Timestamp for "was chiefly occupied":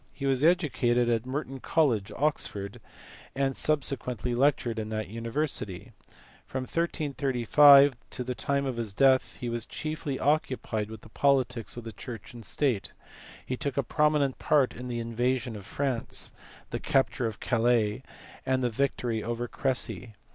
9.47-10.89